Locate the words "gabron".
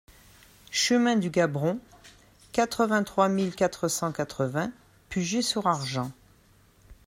1.29-1.79